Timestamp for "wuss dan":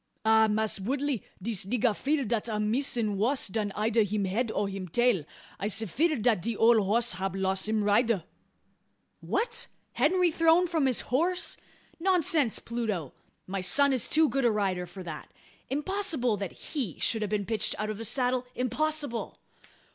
3.19-3.71